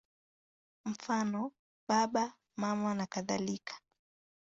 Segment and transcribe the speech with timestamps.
[0.85, 1.43] Mfano:
[1.87, 2.25] Baba,
[2.61, 3.75] Mama nakadhalika.